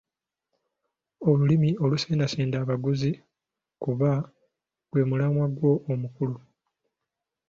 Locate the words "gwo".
5.55-5.71